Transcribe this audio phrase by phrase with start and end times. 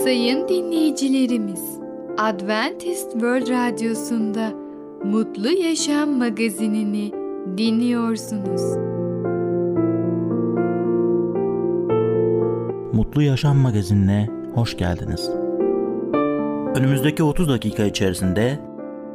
[0.00, 1.78] Sayın dinleyicilerimiz,
[2.18, 4.52] Adventist World Radyosu'nda
[5.04, 7.12] Mutlu Yaşam magazinini
[7.58, 8.62] dinliyorsunuz.
[12.92, 15.30] Mutlu Yaşam magazinine hoş geldiniz.
[16.76, 18.58] Önümüzdeki 30 dakika içerisinde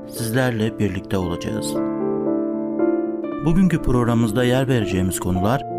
[0.08, 1.76] sizlerle birlikte olacağız.
[3.46, 5.78] Bugünkü programımızda yer vereceğimiz konular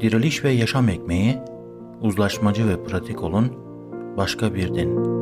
[0.00, 1.38] Diriliş ve Yaşam Ekmeği,
[2.00, 3.52] Uzlaşmacı ve Pratik olun,
[4.16, 5.14] Başka Bir Din.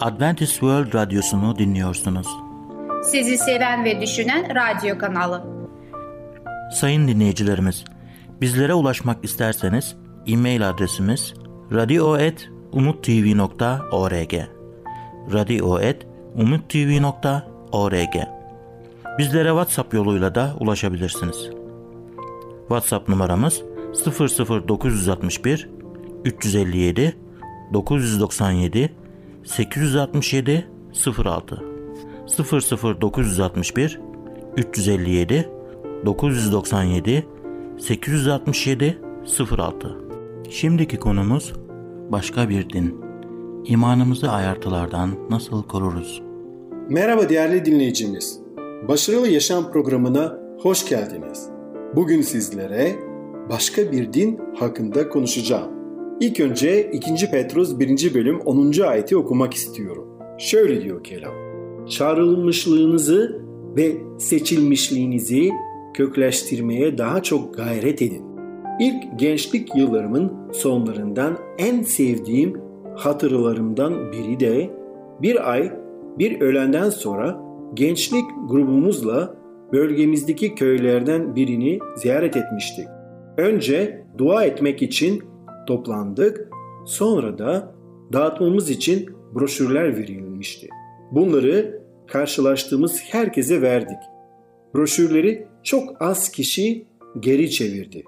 [0.00, 2.26] Adventist World Radyosu'nu dinliyorsunuz.
[3.04, 5.44] Sizi seven ve düşünen radyo kanalı.
[6.72, 7.84] Sayın dinleyicilerimiz,
[8.40, 9.96] bizlere ulaşmak isterseniz
[10.26, 11.34] e-mail adresimiz
[11.72, 14.59] radio.umutv.org
[15.32, 18.14] radio.umutv.org
[19.18, 21.50] Bizlere WhatsApp yoluyla da ulaşabilirsiniz.
[22.68, 23.62] WhatsApp numaramız
[24.68, 25.68] 00961
[26.24, 27.16] 357
[27.72, 28.92] 997
[29.44, 30.68] 867
[31.24, 31.62] 06
[33.00, 34.00] 00961
[34.56, 35.48] 357
[36.06, 37.26] 997
[37.78, 38.98] 867
[39.50, 39.96] 06
[40.50, 41.52] Şimdiki konumuz
[42.10, 43.09] başka bir din.
[43.64, 46.22] İmanımızı ayartılardan nasıl koruruz?
[46.88, 48.40] Merhaba değerli dinleyicimiz.
[48.88, 51.48] Başarılı Yaşam programına hoş geldiniz.
[51.96, 52.96] Bugün sizlere
[53.50, 55.70] başka bir din hakkında konuşacağım.
[56.20, 57.30] İlk önce 2.
[57.30, 58.14] Petrus 1.
[58.14, 58.80] bölüm 10.
[58.80, 60.06] ayeti okumak istiyorum.
[60.38, 61.34] Şöyle diyor kelam.
[61.88, 63.42] Çağrılmışlığınızı
[63.76, 65.50] ve seçilmişliğinizi
[65.94, 68.24] kökleştirmeye daha çok gayret edin.
[68.80, 74.70] İlk gençlik yıllarımın sonlarından en sevdiğim hatırlarımdan biri de
[75.22, 75.72] bir ay
[76.18, 77.40] bir öğlenden sonra
[77.74, 79.34] gençlik grubumuzla
[79.72, 82.86] bölgemizdeki köylerden birini ziyaret etmiştik.
[83.36, 85.22] Önce dua etmek için
[85.66, 86.48] toplandık.
[86.86, 87.74] Sonra da
[88.12, 90.68] dağıtmamız için broşürler verilmişti.
[91.10, 93.98] Bunları karşılaştığımız herkese verdik.
[94.74, 96.86] Broşürleri çok az kişi
[97.20, 98.04] geri çevirdi.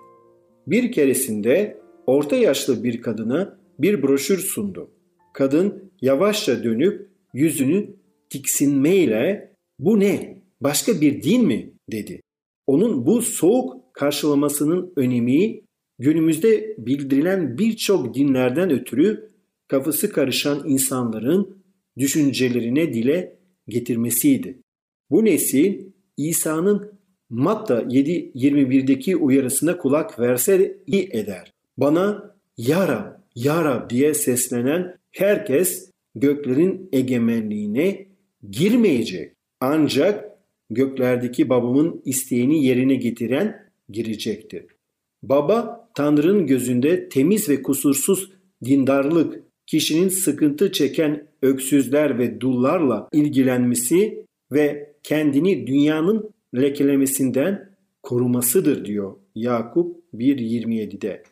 [0.66, 4.90] Bir keresinde orta yaşlı bir kadına bir broşür sundu.
[5.34, 7.96] Kadın yavaşça dönüp yüzünü
[8.30, 10.42] tiksinmeyle "Bu ne?
[10.60, 12.20] Başka bir din mi?" dedi.
[12.66, 15.60] Onun bu soğuk karşılamasının önemi
[15.98, 19.30] günümüzde bildirilen birçok dinlerden ötürü
[19.68, 21.62] kafası karışan insanların
[21.98, 23.38] düşüncelerine dile
[23.68, 24.62] getirmesiydi.
[25.10, 25.84] Bu nesil
[26.16, 26.92] İsa'nın
[27.30, 31.52] Matta 7.21'deki uyarısına kulak verse iyi eder.
[31.76, 38.06] Bana Ya Rab, Ya Rab diye seslenen herkes göklerin egemenliğine
[38.50, 39.32] girmeyecek.
[39.60, 40.24] Ancak
[40.70, 44.66] göklerdeki babamın isteğini yerine getiren girecektir.
[45.22, 48.32] Baba Tanrı'nın gözünde temiz ve kusursuz
[48.64, 59.96] dindarlık, kişinin sıkıntı çeken öksüzler ve dullarla ilgilenmesi ve kendini dünyanın lekelemesinden korumasıdır diyor Yakup
[60.14, 61.22] 1.27'de.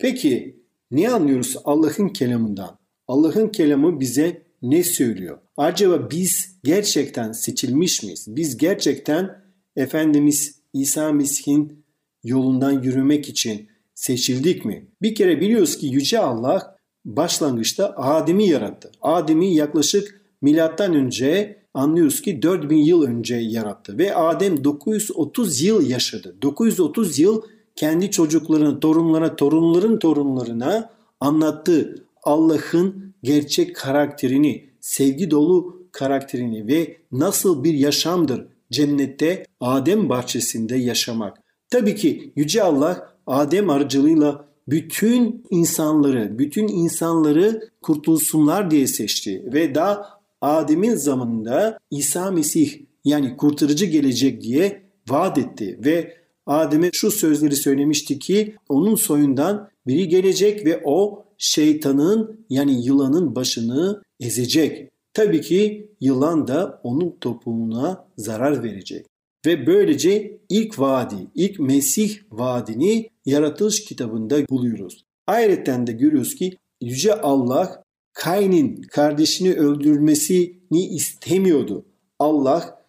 [0.00, 0.56] Peki
[0.90, 2.78] ne anlıyoruz Allah'ın kelamından?
[3.08, 5.38] Allah'ın kelamı bize ne söylüyor?
[5.56, 8.26] Acaba biz gerçekten seçilmiş miyiz?
[8.28, 9.44] Biz gerçekten
[9.76, 11.84] Efendimiz İsa Mesih'in
[12.24, 14.88] yolundan yürümek için seçildik mi?
[15.02, 18.92] Bir kere biliyoruz ki Yüce Allah başlangıçta Adem'i yarattı.
[19.02, 26.36] Adem'i yaklaşık milattan önce anlıyoruz ki 4000 yıl önce yarattı ve Adem 930 yıl yaşadı.
[26.42, 27.42] 930 yıl
[27.78, 30.90] kendi çocuklarına, torunlara, torunların torunlarına
[31.20, 41.36] anlattı Allah'ın gerçek karakterini, sevgi dolu karakterini ve nasıl bir yaşamdır cennette Adem bahçesinde yaşamak.
[41.70, 50.20] Tabii ki Yüce Allah Adem aracılığıyla bütün insanları, bütün insanları kurtulsunlar diye seçti ve daha
[50.40, 56.17] Adem'in zamanında İsa Mesih yani kurtarıcı gelecek diye vaat etti ve
[56.48, 64.02] Adem'e şu sözleri söylemişti ki onun soyundan biri gelecek ve o şeytanın yani yılanın başını
[64.20, 64.90] ezecek.
[65.14, 69.06] Tabii ki yılan da onun toplumuna zarar verecek.
[69.46, 75.04] Ve böylece ilk vaadi, ilk Mesih vaadini yaratılış kitabında buluyoruz.
[75.26, 81.84] Ayrıca de görüyoruz ki Yüce Allah Kain'in kardeşini öldürmesini istemiyordu.
[82.18, 82.84] Allah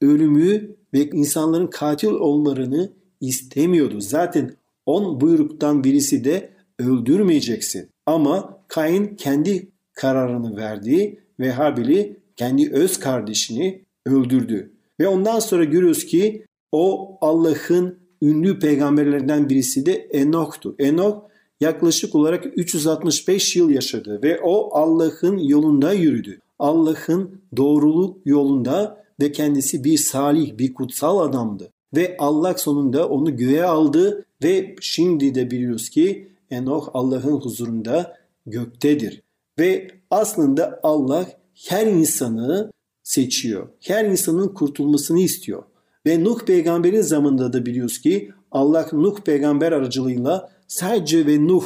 [0.00, 4.00] ölümü ve insanların katil olmalarını istemiyordu.
[4.00, 4.56] Zaten
[4.86, 7.88] on buyruktan birisi de öldürmeyeceksin.
[8.06, 14.72] Ama Kain kendi kararını verdi ve Habil'i kendi öz kardeşini öldürdü.
[15.00, 20.74] Ve ondan sonra görüyoruz ki o Allah'ın ünlü peygamberlerinden birisi de Enok'tu.
[20.78, 21.30] Enok
[21.60, 26.40] yaklaşık olarak 365 yıl yaşadı ve o Allah'ın yolunda yürüdü.
[26.58, 31.72] Allah'ın doğruluk yolunda ve kendisi bir salih, bir kutsal adamdı.
[31.96, 38.16] Ve Allah sonunda onu göğe aldı ve şimdi de biliyoruz ki Enoch Allah'ın huzurunda
[38.46, 39.22] göktedir.
[39.58, 41.26] Ve aslında Allah
[41.68, 42.72] her insanı
[43.02, 43.68] seçiyor.
[43.80, 45.62] Her insanın kurtulmasını istiyor.
[46.06, 51.64] Ve Nuh peygamberin zamanında da biliyoruz ki Allah Nuh peygamber aracılığıyla sadece ve Nuh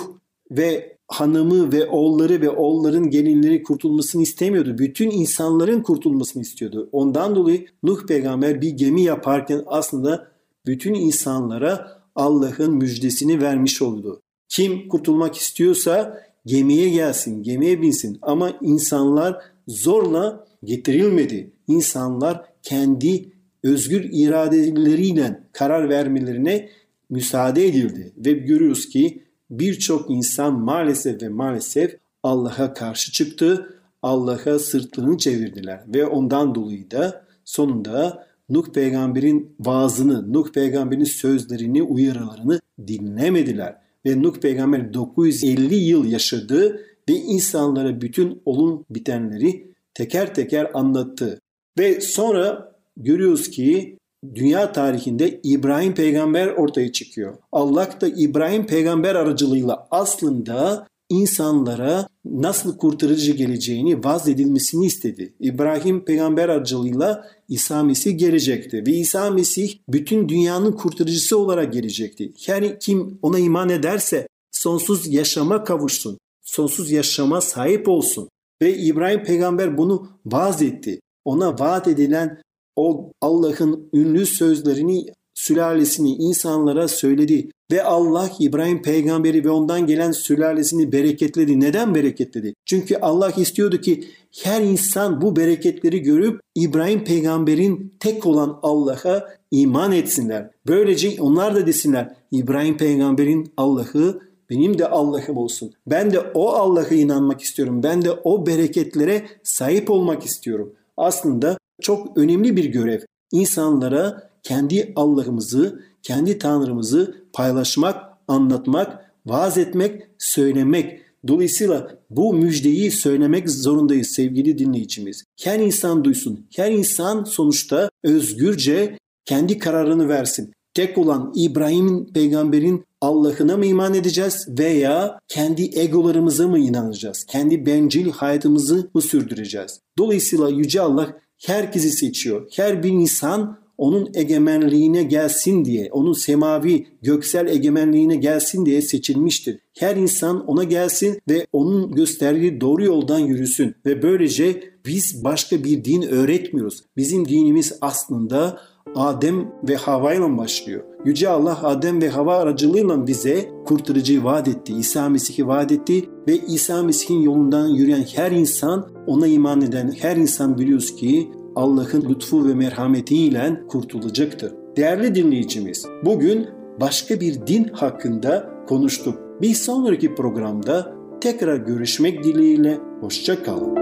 [0.51, 4.79] ve hanımı ve oğulları ve oğulların gelinleri kurtulmasını istemiyordu.
[4.79, 6.89] Bütün insanların kurtulmasını istiyordu.
[6.93, 10.29] Ondan dolayı Nuh peygamber bir gemi yaparken aslında
[10.67, 14.23] bütün insanlara Allah'ın müjdesini vermiş oldu.
[14.49, 18.19] Kim kurtulmak istiyorsa gemiye gelsin, gemiye binsin.
[18.23, 21.51] Ama insanlar zorla getirilmedi.
[21.69, 23.33] İnsanlar kendi
[23.63, 26.69] özgür iradeleriyle karar vermelerine
[27.11, 28.13] müsaade edildi.
[28.17, 29.22] Ve görüyoruz ki
[29.53, 33.79] birçok insan maalesef ve maalesef Allah'a karşı çıktı.
[34.03, 42.61] Allah'a sırtlarını çevirdiler ve ondan dolayı da sonunda Nuh peygamberin vaazını, Nuh peygamberin sözlerini, uyarılarını
[42.87, 43.77] dinlemediler.
[44.07, 51.41] Ve Nuh peygamber 950 yıl yaşadı ve insanlara bütün olun bitenleri teker teker anlattı.
[51.79, 53.99] Ve sonra görüyoruz ki
[54.35, 57.35] dünya tarihinde İbrahim peygamber ortaya çıkıyor.
[57.53, 65.35] Allah da İbrahim peygamber aracılığıyla aslında insanlara nasıl kurtarıcı geleceğini vaz edilmesini istedi.
[65.41, 72.33] İbrahim peygamber aracılığıyla İsa Mesih gelecekti ve İsa Mesih bütün dünyanın kurtarıcısı olarak gelecekti.
[72.47, 78.29] Yani kim ona iman ederse sonsuz yaşama kavuşsun, sonsuz yaşama sahip olsun.
[78.63, 81.01] Ve İbrahim peygamber bunu vaaz etti.
[81.25, 82.43] Ona vaat edilen
[82.77, 90.93] o Allah'ın ünlü sözlerini sülalesini insanlara söyledi ve Allah İbrahim peygamberi ve ondan gelen sülalesini
[90.93, 91.61] bereketledi.
[91.61, 92.55] Neden bereketledi?
[92.65, 94.05] Çünkü Allah istiyordu ki
[94.43, 100.51] her insan bu bereketleri görüp İbrahim peygamberin tek olan Allah'a iman etsinler.
[100.67, 104.21] Böylece onlar da desinler İbrahim peygamberin Allah'ı
[104.51, 105.73] benim de Allah'ım olsun.
[105.87, 107.83] Ben de o Allah'a inanmak istiyorum.
[107.83, 110.73] Ben de o bereketlere sahip olmak istiyorum.
[110.97, 113.01] Aslında çok önemli bir görev.
[113.33, 117.97] İnsanlara kendi Allah'ımızı, kendi Tanrımızı paylaşmak,
[118.29, 121.01] anlatmak, vaaz etmek, söylemek.
[121.29, 125.25] Dolayısıyla bu müjdeyi söylemek zorundayız sevgili dinleyicimiz.
[125.43, 126.47] Her insan duysun.
[126.57, 130.53] Her insan sonuçta özgürce kendi kararını versin.
[130.75, 137.25] Tek olan İbrahim'in peygamberin Allah'ına mı iman edeceğiz veya kendi egolarımıza mı inanacağız?
[137.29, 139.81] Kendi bencil hayatımızı mı sürdüreceğiz?
[139.99, 142.49] Dolayısıyla Yüce Allah herkesi seçiyor.
[142.57, 149.59] Her bir insan onun egemenliğine gelsin diye, onun semavi, göksel egemenliğine gelsin diye seçilmiştir.
[149.79, 155.85] Her insan ona gelsin ve onun gösterdiği doğru yoldan yürüsün ve böylece biz başka bir
[155.85, 156.85] din öğretmiyoruz.
[156.97, 158.61] Bizim dinimiz aslında
[158.95, 160.83] Adem ve Hava ile başlıyor.
[161.05, 164.73] Yüce Allah Adem ve Hava aracılığıyla bize kurtarıcıyı vaat etti.
[164.73, 170.17] İsa Mesih'i vaat etti ve İsa Mesih'in yolundan yürüyen her insan, ona iman eden her
[170.17, 174.53] insan biliyoruz ki Allah'ın lütfu ve merhametiyle kurtulacaktır.
[174.77, 176.47] Değerli dinleyicimiz, bugün
[176.81, 179.19] başka bir din hakkında konuştuk.
[179.41, 183.82] Bir sonraki programda tekrar görüşmek dileğiyle hoşça kalın.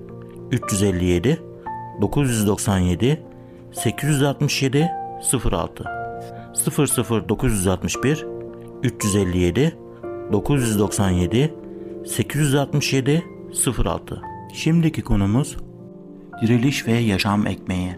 [0.51, 1.41] 357
[2.01, 3.19] 997
[3.71, 4.91] 867
[5.51, 5.83] 06
[7.29, 8.25] 00961
[8.83, 9.77] 357
[10.31, 11.53] 997
[12.05, 13.23] 867
[13.85, 14.21] 06
[14.53, 15.57] Şimdiki konumuz
[16.41, 17.95] diriliş ve yaşam ekmeği.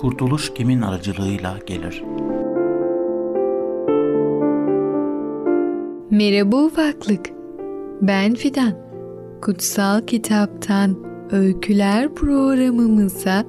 [0.00, 2.02] Kurtuluş kimin aracılığıyla gelir?
[6.10, 7.30] Merhaba ufaklık.
[8.02, 8.72] Ben Fidan.
[9.42, 13.44] Kutsal Kitaptan Öyküler programımıza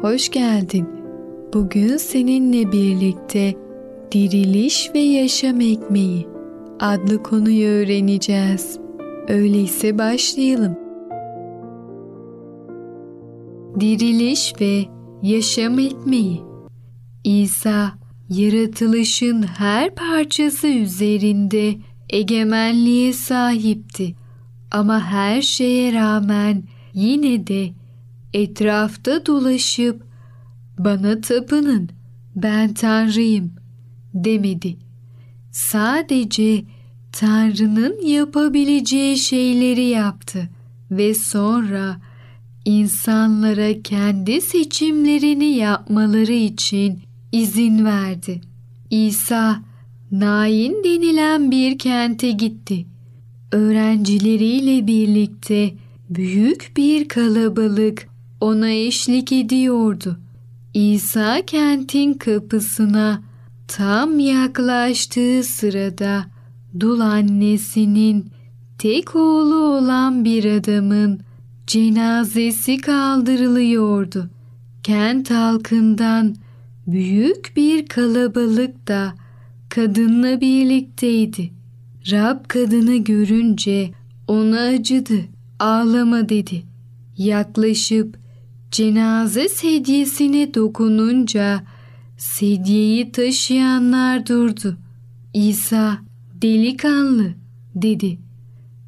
[0.00, 0.88] hoş geldin.
[1.54, 3.54] Bugün seninle birlikte
[4.12, 6.26] Diriliş ve Yaşam Ekmeği
[6.80, 8.78] adlı konuyu öğreneceğiz.
[9.28, 10.76] Öyleyse başlayalım.
[13.80, 14.84] diriliş ve
[15.22, 16.42] yaşam ekmeği.
[17.24, 17.92] İsa
[18.28, 21.74] yaratılışın her parçası üzerinde
[22.10, 24.14] egemenliğe sahipti.
[24.70, 26.62] Ama her şeye rağmen
[26.96, 27.72] yine de
[28.32, 30.02] etrafta dolaşıp
[30.78, 31.88] bana tapının
[32.36, 33.52] ben Tanrıyım
[34.14, 34.76] demedi.
[35.52, 36.64] Sadece
[37.12, 40.48] Tanrı'nın yapabileceği şeyleri yaptı
[40.90, 42.00] ve sonra
[42.64, 48.40] insanlara kendi seçimlerini yapmaları için izin verdi.
[48.90, 49.62] İsa
[50.10, 52.86] Nain denilen bir kente gitti.
[53.52, 55.74] Öğrencileriyle birlikte
[56.10, 58.08] büyük bir kalabalık
[58.40, 60.16] ona eşlik ediyordu.
[60.74, 63.22] İsa kentin kapısına
[63.68, 66.24] tam yaklaştığı sırada
[66.80, 68.30] dul annesinin
[68.78, 71.20] tek oğlu olan bir adamın
[71.66, 74.30] cenazesi kaldırılıyordu.
[74.82, 76.36] Kent halkından
[76.86, 79.14] büyük bir kalabalık da
[79.68, 81.50] kadınla birlikteydi.
[82.10, 83.90] Rab kadını görünce
[84.28, 86.62] ona acıdı, ağlama dedi.
[87.16, 88.18] Yaklaşıp
[88.70, 91.62] cenaze sedyesine dokununca
[92.16, 94.76] sedyeyi taşıyanlar durdu.
[95.34, 95.98] İsa
[96.42, 97.34] delikanlı
[97.74, 98.18] dedi.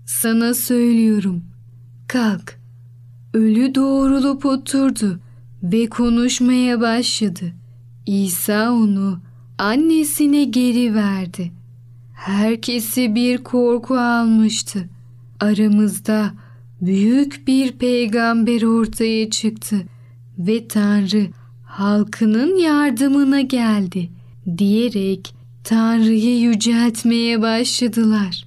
[0.06, 1.42] Sana söylüyorum
[2.08, 2.58] kalk.
[3.34, 5.20] Ölü doğrulup oturdu
[5.62, 7.52] ve konuşmaya başladı.
[8.06, 9.20] İsa onu
[9.58, 11.52] annesine geri verdi.
[12.12, 14.88] Herkesi bir korku almıştı.
[15.40, 16.32] Aramızda
[16.80, 19.76] büyük bir peygamber ortaya çıktı
[20.38, 21.26] ve Tanrı
[21.64, 24.08] halkının yardımına geldi
[24.58, 28.46] diyerek Tanrı'yı yüceltmeye başladılar.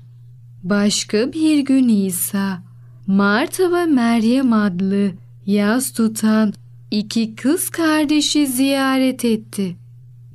[0.63, 2.63] Başka bir gün İsa,
[3.07, 5.11] Marta ve Meryem adlı
[5.45, 6.53] yaz tutan
[6.91, 9.75] iki kız kardeşi ziyaret etti.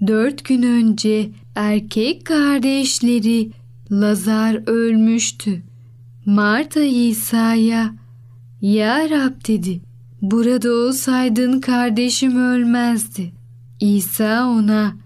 [0.06, 3.50] Dört gün önce erkek kardeşleri
[3.90, 5.62] Lazar ölmüştü.
[6.26, 7.94] Marta İsa'ya
[8.60, 9.80] Ya Rab dedi
[10.22, 13.32] burada olsaydın kardeşim ölmezdi.
[13.80, 14.96] İsa ona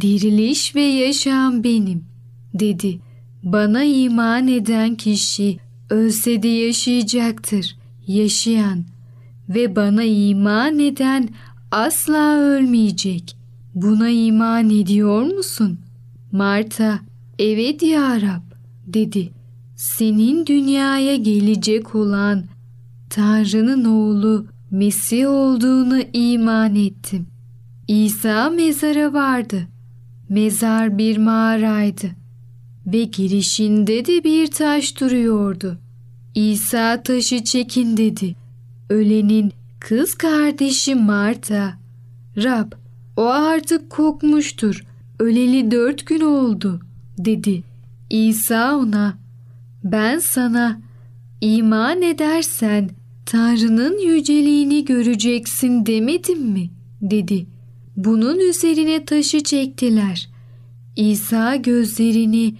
[0.00, 2.04] diriliş ve yaşam benim
[2.54, 3.00] dedi.
[3.42, 5.58] Bana iman eden kişi
[5.90, 7.76] ölse de yaşayacaktır.
[8.06, 8.84] Yaşayan
[9.48, 11.28] ve bana iman eden
[11.70, 13.36] asla ölmeyecek.
[13.74, 15.78] Buna iman ediyor musun?
[16.32, 17.00] Marta,
[17.38, 18.54] evet ya Rab
[18.86, 19.43] dedi.
[19.76, 22.44] Senin dünyaya gelecek olan
[23.10, 27.26] Tanrı'nın oğlu Mesih olduğunu iman ettim.
[27.88, 29.68] İsa mezara vardı.
[30.28, 32.10] Mezar bir mağaraydı
[32.86, 35.78] ve girişinde de bir taş duruyordu.
[36.34, 38.36] İsa taşı çekin dedi.
[38.90, 41.78] Ölenin kız kardeşi Marta,
[42.36, 42.72] Rab
[43.16, 44.84] o artık kokmuştur,
[45.18, 46.80] öleli dört gün oldu
[47.18, 47.62] dedi.
[48.10, 49.23] İsa ona,
[49.84, 50.80] ben sana
[51.40, 52.90] iman edersen
[53.26, 56.70] Tanrı'nın yüceliğini göreceksin demedim mi?
[57.02, 57.46] dedi.
[57.96, 60.28] Bunun üzerine taşı çektiler.
[60.96, 62.54] İsa gözlerini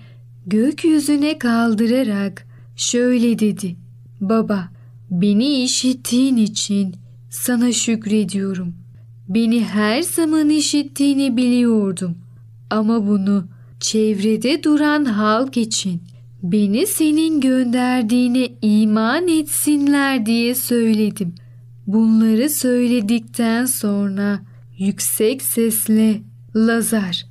[0.47, 3.77] gökyüzüne kaldırarak şöyle dedi.
[4.21, 4.69] Baba,
[5.11, 6.95] beni işittiğin için
[7.31, 8.75] sana şükrediyorum.
[9.29, 12.19] Beni her zaman işittiğini biliyordum.
[12.71, 13.45] Ama bunu
[13.81, 16.03] çevrede duran halk için
[16.45, 21.35] beni senin gönderdiğine iman etsinler diye söyledim.
[21.87, 24.41] Bunları söyledikten sonra
[24.79, 26.21] yüksek sesle
[26.57, 27.27] Lazar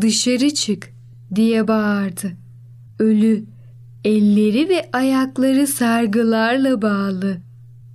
[0.00, 0.92] dışarı çık
[1.34, 2.32] diye bağırdı.
[2.98, 3.44] Ölü
[4.04, 7.38] elleri ve ayakları sargılarla bağlı,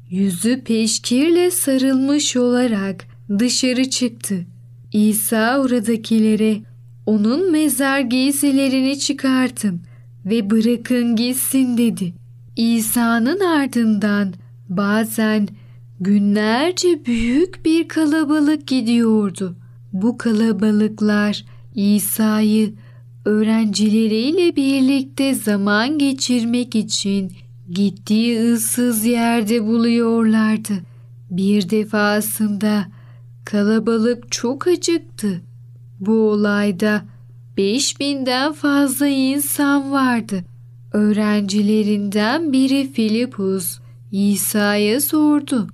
[0.09, 3.05] yüzü peşkirle sarılmış olarak
[3.39, 4.45] dışarı çıktı.
[4.93, 6.57] İsa oradakilere
[7.05, 9.81] onun mezar giysilerini çıkartın
[10.25, 12.13] ve bırakın gitsin dedi.
[12.55, 14.33] İsa'nın ardından
[14.69, 15.47] bazen
[15.99, 19.55] günlerce büyük bir kalabalık gidiyordu.
[19.93, 22.73] Bu kalabalıklar İsa'yı
[23.25, 27.31] öğrencileriyle birlikte zaman geçirmek için
[27.71, 30.73] gittiği ıssız yerde buluyorlardı.
[31.29, 32.85] Bir defasında
[33.45, 35.41] kalabalık çok acıktı.
[35.99, 37.05] Bu olayda
[37.57, 40.43] beş binden fazla insan vardı.
[40.93, 43.79] Öğrencilerinden biri Filipus
[44.11, 45.67] İsa'ya sordu.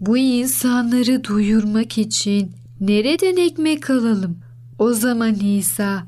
[0.00, 4.38] Bu insanları duyurmak için nereden ekmek alalım?
[4.78, 6.06] O zaman İsa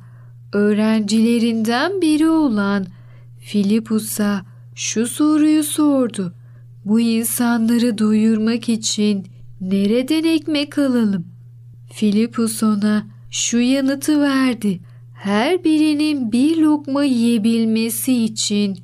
[0.52, 2.87] öğrencilerinden biri olan
[3.38, 6.35] Filipus'a şu soruyu sordu.
[6.85, 9.26] Bu insanları doyurmak için
[9.61, 11.26] nereden ekmek alalım?
[11.92, 14.80] Filipus ona şu yanıtı verdi.
[15.26, 18.78] Her birinin bir lokma yiyebilmesi için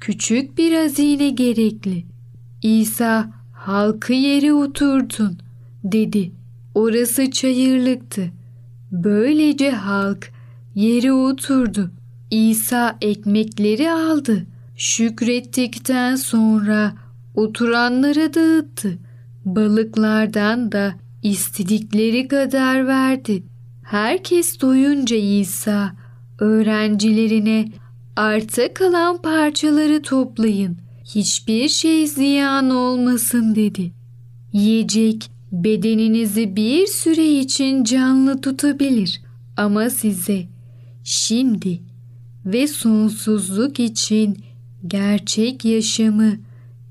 [0.00, 2.04] küçük bir hazine gerekli.
[2.62, 5.38] İsa halkı yere oturdun
[5.84, 6.32] dedi.
[6.74, 8.30] Orası çayırlıktı.
[8.92, 10.32] Böylece halk
[10.74, 11.90] yere oturdu.
[12.30, 14.46] İsa ekmekleri aldı.
[14.76, 16.92] Şükrettikten sonra
[17.34, 18.98] oturanlara dağıttı.
[19.44, 23.42] Balıklardan da istedikleri kadar verdi.
[23.86, 25.92] Herkes doyunca İsa
[26.38, 27.68] öğrencilerine
[28.16, 30.76] arta kalan parçaları toplayın.
[31.04, 33.92] Hiçbir şey ziyan olmasın dedi.
[34.52, 39.20] Yiyecek bedeninizi bir süre için canlı tutabilir
[39.56, 40.46] ama size
[41.04, 41.80] şimdi
[42.46, 44.38] ve sonsuzluk için
[44.86, 46.36] gerçek yaşamı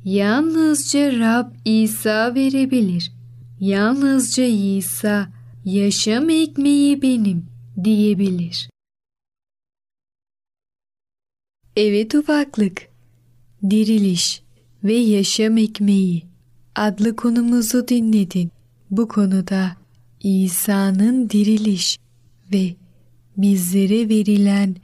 [0.06, 3.12] yalnızca Rab İsa verebilir.
[3.60, 5.35] Yalnızca İsa
[5.66, 7.46] yaşam ekmeği benim
[7.84, 8.70] diyebilir.
[11.76, 12.90] Evet ufaklık,
[13.70, 14.42] diriliş
[14.84, 16.24] ve yaşam ekmeği
[16.76, 18.52] adlı konumuzu dinledin.
[18.92, 19.78] Bu konuda
[20.24, 21.98] İsa'nın diriliş
[22.54, 22.76] ve
[23.38, 24.76] bizlere verilen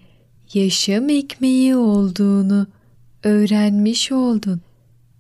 [0.54, 2.68] yaşam ekmeği olduğunu
[3.24, 4.62] öğrenmiş oldun.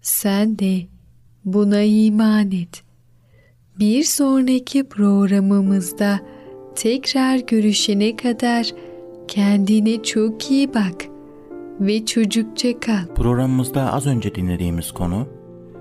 [0.01, 0.87] Sen de
[1.45, 2.90] buna iman et.
[3.81, 6.19] Bir sonraki programımızda
[6.75, 8.67] tekrar görüşene kadar
[9.27, 11.05] kendine çok iyi bak
[11.79, 13.15] ve çocukça kal.
[13.15, 15.27] Programımızda az önce dinlediğimiz konu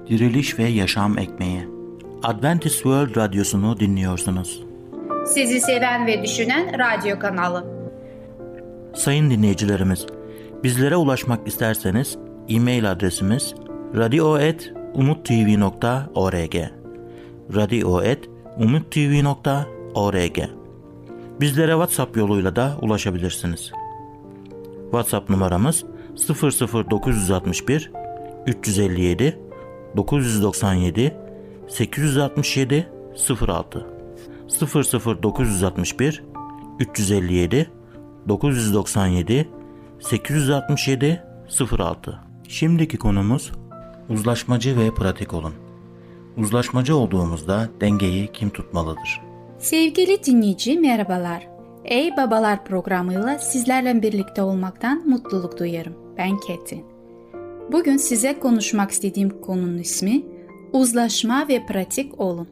[0.08, 1.68] Diriliş ve Yaşam Ekmeği.
[2.22, 4.64] Adventist World Radyosu'nu dinliyorsunuz.
[5.26, 7.64] Sizi seven ve düşünen radyo kanalı.
[8.94, 10.06] Sayın dinleyicilerimiz,
[10.64, 13.54] bizlere ulaşmak isterseniz e-mail adresimiz
[13.96, 16.79] radio.umutv.org
[17.54, 20.38] radio.umutv.org
[21.40, 23.72] Bizlere WhatsApp yoluyla da ulaşabilirsiniz.
[24.82, 25.84] WhatsApp numaramız
[26.28, 27.90] 00961
[28.46, 29.38] 357
[29.96, 31.16] 997
[31.68, 32.88] 867
[33.48, 33.86] 06
[35.22, 36.24] 00961
[36.78, 37.70] 357
[38.28, 39.48] 997
[40.00, 41.22] 867
[41.78, 43.52] 06 Şimdiki konumuz
[44.08, 45.54] uzlaşmacı ve pratik olun.
[46.40, 49.20] Uzlaşmacı olduğumuzda dengeyi kim tutmalıdır?
[49.58, 51.48] Sevgili dinleyici merhabalar.
[51.84, 55.94] Ey Babalar programıyla sizlerle birlikte olmaktan mutluluk duyarım.
[56.18, 56.84] Ben Ketin.
[57.72, 60.22] Bugün size konuşmak istediğim konunun ismi
[60.72, 62.48] uzlaşma ve pratik olun.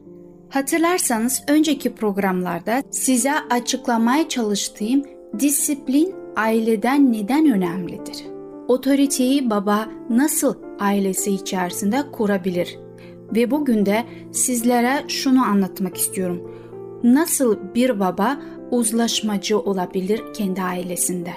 [0.49, 5.03] Hatırlarsanız önceki programlarda size açıklamaya çalıştığım
[5.39, 8.25] disiplin aileden neden önemlidir?
[8.67, 12.88] Otoriteyi baba nasıl ailesi içerisinde kurabilir?
[13.35, 16.51] Ve bugün de sizlere şunu anlatmak istiyorum.
[17.03, 18.39] Nasıl bir baba
[18.71, 21.31] uzlaşmacı olabilir kendi ailesinde?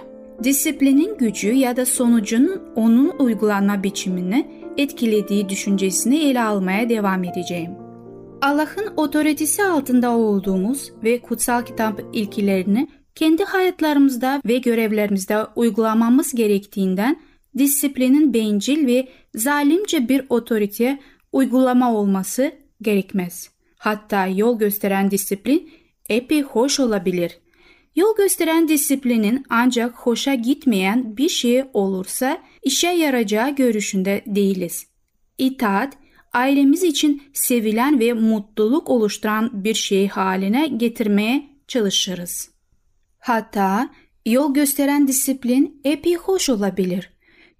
[0.44, 7.70] Disiplinin gücü ya da sonucunun onun uygulanma biçimini etkilediği düşüncesini ele almaya devam edeceğim.
[8.42, 17.20] Allah'ın otoritesi altında olduğumuz ve kutsal kitap ilkilerini kendi hayatlarımızda ve görevlerimizde uygulamamız gerektiğinden
[17.58, 20.98] disiplinin bencil ve zalimce bir otorite
[21.32, 23.50] uygulama olması gerekmez.
[23.78, 25.70] Hatta yol gösteren disiplin
[26.08, 27.38] epey hoş olabilir.
[27.96, 34.86] Yol gösteren disiplinin ancak hoşa gitmeyen bir şey olursa işe yarayacağı görüşünde değiliz.
[35.38, 35.94] İtaat,
[36.32, 42.50] ailemiz için sevilen ve mutluluk oluşturan bir şey haline getirmeye çalışırız.
[43.18, 43.90] Hatta
[44.26, 47.12] yol gösteren disiplin epey hoş olabilir.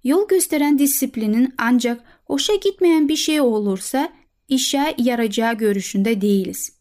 [0.03, 4.09] Yol gösteren disiplinin ancak hoşa gitmeyen bir şey olursa
[4.47, 6.71] işe yarayacağı görüşünde değiliz.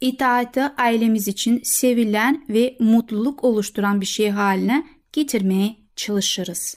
[0.00, 6.76] İtaati ailemiz için sevilen ve mutluluk oluşturan bir şey haline getirmeye çalışırız.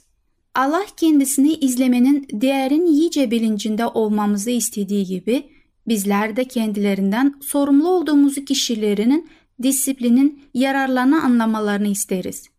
[0.55, 5.49] Allah kendisini izlemenin değerin iyice bilincinde olmamızı istediği gibi
[5.88, 9.29] bizler de kendilerinden sorumlu olduğumuz kişilerinin
[9.63, 12.49] disiplinin yararlarını anlamalarını isteriz.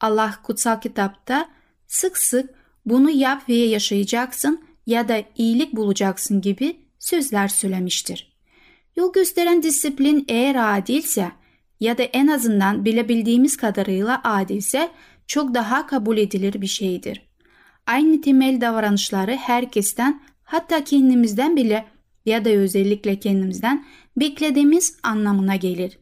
[0.00, 1.48] Allah kutsal kitapta
[1.86, 2.50] sık sık
[2.86, 8.32] bunu yap ve yaşayacaksın ya da iyilik bulacaksın gibi sözler söylemiştir.
[8.96, 11.32] Yol gösteren disiplin eğer adilse
[11.80, 14.90] ya da en azından bilebildiğimiz kadarıyla adilse
[15.26, 17.28] çok daha kabul edilir bir şeydir.
[17.86, 21.86] Aynı temel davranışları herkesten hatta kendimizden bile
[22.26, 25.98] ya da özellikle kendimizden beklediğimiz anlamına gelir.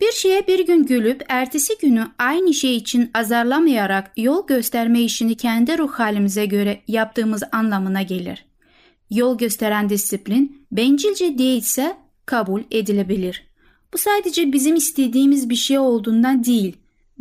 [0.00, 5.78] Bir şeye bir gün gülüp ertesi günü aynı şey için azarlamayarak yol gösterme işini kendi
[5.78, 8.44] ruh halimize göre yaptığımız anlamına gelir.
[9.10, 13.46] Yol gösteren disiplin bencilce değilse kabul edilebilir.
[13.92, 16.76] Bu sadece bizim istediğimiz bir şey olduğundan değil,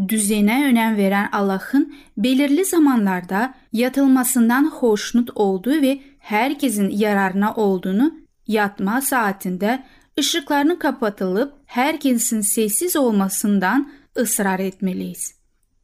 [0.07, 8.13] düzene önem veren Allah'ın belirli zamanlarda yatılmasından hoşnut olduğu ve herkesin yararına olduğunu
[8.47, 9.83] yatma saatinde
[10.19, 15.36] ışıklarının kapatılıp herkesin sessiz olmasından ısrar etmeliyiz.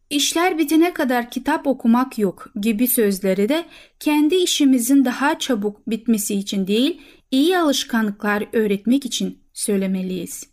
[0.10, 3.65] İşler bitene kadar kitap okumak yok gibi sözleri de
[4.00, 10.52] kendi işimizin daha çabuk bitmesi için değil, iyi alışkanlıklar öğretmek için söylemeliyiz.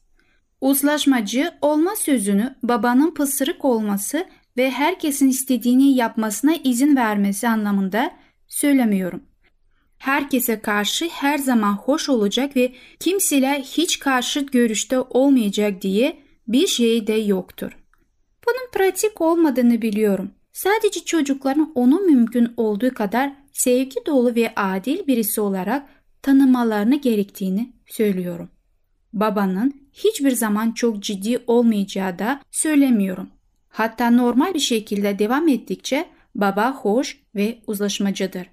[0.60, 8.10] Uzlaşmacı olma sözünü babanın pısırık olması ve herkesin istediğini yapmasına izin vermesi anlamında
[8.48, 9.22] söylemiyorum.
[9.98, 17.06] Herkese karşı her zaman hoş olacak ve kimseyle hiç karşıt görüşte olmayacak diye bir şey
[17.06, 17.72] de yoktur.
[18.46, 20.30] Bunun pratik olmadığını biliyorum.
[20.52, 25.88] Sadece çocukların onu mümkün olduğu kadar sevgi dolu ve adil birisi olarak
[26.22, 28.50] tanımalarını gerektiğini söylüyorum.
[29.12, 33.28] Babanın hiçbir zaman çok ciddi olmayacağı da söylemiyorum.
[33.68, 38.46] Hatta normal bir şekilde devam ettikçe baba hoş ve uzlaşmacıdır.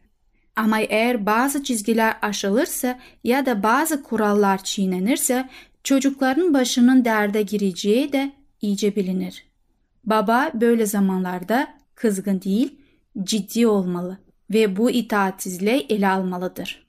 [0.55, 5.49] Ama eğer bazı çizgiler aşılırsa ya da bazı kurallar çiğnenirse
[5.83, 9.45] çocukların başının derde gireceği de iyice bilinir.
[10.03, 12.75] Baba böyle zamanlarda kızgın değil,
[13.23, 14.17] ciddi olmalı
[14.53, 16.85] ve bu itaatsizliği ele almalıdır.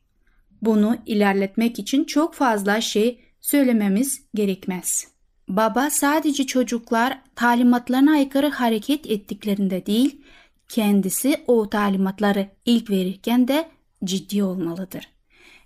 [0.63, 5.09] Bunu ilerletmek için çok fazla şey söylememiz gerekmez.
[5.49, 10.23] Baba sadece çocuklar talimatlarına aykırı hareket ettiklerinde değil,
[10.69, 13.69] kendisi o talimatları ilk verirken de
[14.05, 15.09] ciddi olmalıdır.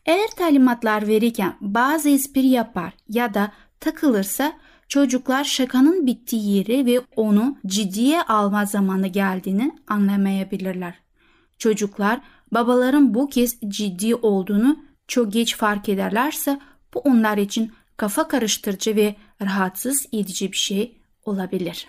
[0.06, 4.52] Eğer talimatlar verirken bazı espri yapar ya da takılırsa
[4.88, 10.94] çocuklar şakanın bittiği yeri ve onu ciddiye alma zamanı geldiğini anlamayabilirler.
[11.58, 12.20] Çocuklar
[12.52, 16.60] babaların bu kez ciddi olduğunu çok geç fark ederlerse
[16.94, 21.88] bu onlar için kafa karıştırıcı ve rahatsız edici bir şey olabilir.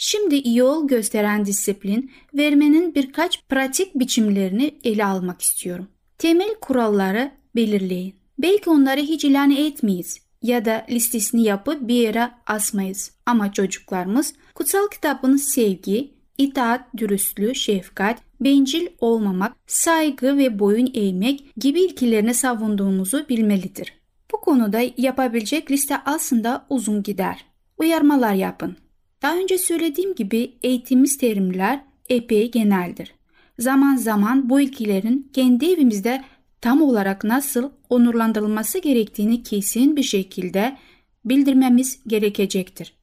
[0.00, 5.88] Şimdi yol gösteren disiplin vermenin birkaç pratik biçimlerini ele almak istiyorum.
[6.18, 8.14] Temel kuralları belirleyin.
[8.38, 13.12] Belki onları hiç ilan etmeyiz ya da listesini yapıp bir yere asmayız.
[13.26, 21.80] Ama çocuklarımız kutsal kitabın sevgi, itaat, dürüstlüğü, şefkat, bencil olmamak, saygı ve boyun eğmek gibi
[21.80, 23.92] ilkelerini savunduğumuzu bilmelidir.
[24.32, 27.44] Bu konuda yapabilecek liste aslında uzun gider.
[27.78, 28.76] Uyarmalar yapın.
[29.22, 33.14] Daha önce söylediğim gibi eğitimimiz terimler epey geneldir.
[33.58, 36.24] Zaman zaman bu ilkilerin kendi evimizde
[36.60, 40.76] tam olarak nasıl onurlandırılması gerektiğini kesin bir şekilde
[41.24, 42.94] bildirmemiz gerekecektir.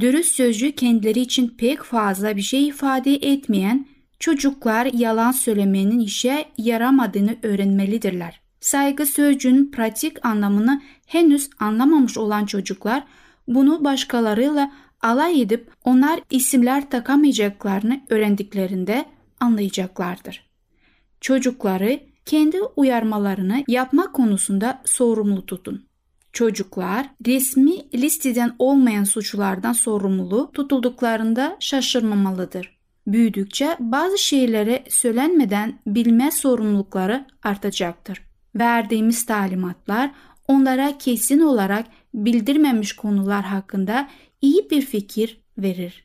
[0.00, 3.86] Dürüst sözcü kendileri için pek fazla bir şey ifade etmeyen
[4.18, 8.40] çocuklar yalan söylemenin işe yaramadığını öğrenmelidirler.
[8.60, 13.04] Saygı sözcüğünün pratik anlamını henüz anlamamış olan çocuklar
[13.48, 19.04] bunu başkalarıyla alay edip onlar isimler takamayacaklarını öğrendiklerinde
[19.40, 20.46] anlayacaklardır.
[21.20, 25.86] Çocukları kendi uyarmalarını yapmak konusunda sorumlu tutun.
[26.32, 32.76] Çocuklar resmi listeden olmayan suçlardan sorumlu tutulduklarında şaşırmamalıdır.
[33.06, 38.22] Büyüdükçe bazı şeylere söylenmeden bilme sorumlulukları artacaktır.
[38.54, 40.10] Verdiğimiz talimatlar
[40.48, 44.08] onlara kesin olarak bildirmemiş konular hakkında
[44.46, 46.04] iyi bir fikir verir.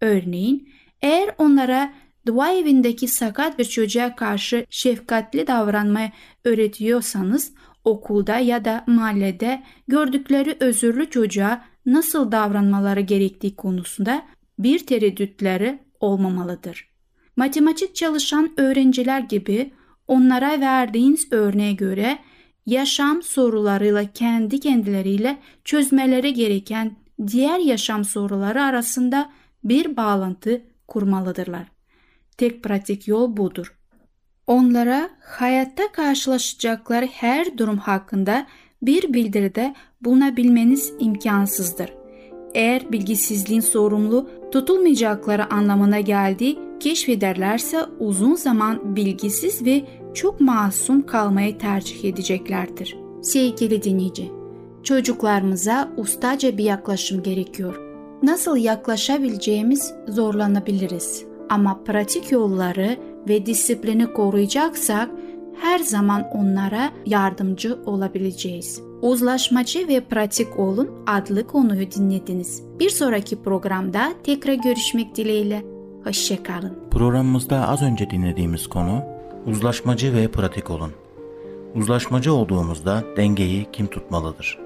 [0.00, 0.68] Örneğin
[1.02, 1.92] eğer onlara
[2.26, 6.10] dua evindeki sakat bir çocuğa karşı şefkatli davranmayı
[6.44, 7.52] öğretiyorsanız
[7.84, 14.22] okulda ya da mahallede gördükleri özürlü çocuğa nasıl davranmaları gerektiği konusunda
[14.58, 16.88] bir tereddütleri olmamalıdır.
[17.36, 19.70] Matematik çalışan öğrenciler gibi
[20.08, 22.18] onlara verdiğiniz örneğe göre
[22.66, 29.30] yaşam sorularıyla kendi kendileriyle çözmeleri gereken diğer yaşam soruları arasında
[29.64, 31.66] bir bağlantı kurmalıdırlar.
[32.38, 33.76] Tek pratik yol budur.
[34.46, 38.46] Onlara hayatta karşılaşacakları her durum hakkında
[38.82, 41.92] bir bildiride bulunabilmeniz imkansızdır.
[42.54, 52.04] Eğer bilgisizliğin sorumlu tutulmayacakları anlamına geldiği keşfederlerse uzun zaman bilgisiz ve çok masum kalmayı tercih
[52.04, 52.96] edeceklerdir.
[53.22, 54.32] Sevgili dinleyici,
[54.86, 57.80] çocuklarımıza ustaca bir yaklaşım gerekiyor.
[58.22, 61.24] Nasıl yaklaşabileceğimiz zorlanabiliriz.
[61.50, 62.96] Ama pratik yolları
[63.28, 65.10] ve disiplini koruyacaksak
[65.60, 68.82] her zaman onlara yardımcı olabileceğiz.
[69.02, 72.62] Uzlaşmacı ve pratik olun adlı konuyu dinlediniz.
[72.78, 75.62] Bir sonraki programda tekrar görüşmek dileğiyle.
[76.04, 76.78] Hoşçakalın.
[76.90, 79.02] Programımızda az önce dinlediğimiz konu
[79.46, 80.90] uzlaşmacı ve pratik olun.
[81.74, 84.65] Uzlaşmacı olduğumuzda dengeyi kim tutmalıdır?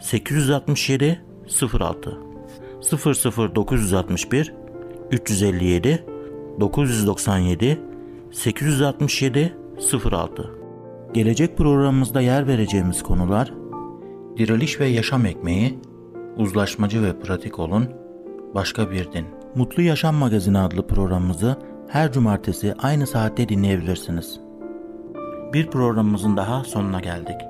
[0.00, 1.24] 867
[1.80, 2.18] 06
[3.54, 4.54] 00961
[5.10, 6.04] 357
[6.60, 7.80] 997
[8.32, 9.56] 867
[10.10, 10.50] 06
[11.12, 13.52] Gelecek programımızda yer vereceğimiz konular
[14.36, 15.78] Diriliş ve Yaşam Ekmeği,
[16.36, 17.88] Uzlaşmacı ve Pratik Olun,
[18.54, 19.26] Başka Bir Din.
[19.54, 21.56] Mutlu Yaşam Magazini adlı programımızı
[21.88, 24.40] her cumartesi aynı saatte dinleyebilirsiniz.
[25.52, 27.49] Bir programımızın daha sonuna geldik.